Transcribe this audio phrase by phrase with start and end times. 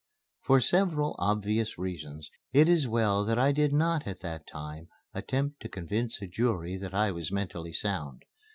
[0.41, 5.59] For several obvious reasons it is well that I did not at that time attempt
[5.61, 8.23] to convince a jury that I was mentally sound.